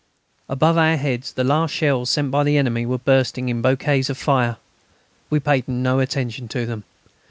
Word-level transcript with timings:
Above 0.49 0.79
our 0.79 0.97
heads 0.97 1.31
the 1.31 1.43
last 1.43 1.71
shells 1.71 2.09
sent 2.09 2.31
by 2.31 2.43
the 2.43 2.57
enemy 2.57 2.87
were 2.87 2.97
bursting 2.97 3.49
in 3.49 3.61
bouquets 3.61 4.09
of 4.09 4.17
fire. 4.17 4.57
We 5.29 5.39
paid 5.39 5.67
no 5.67 5.99
attention 5.99 6.47
to 6.47 6.65
them. 6.65 6.85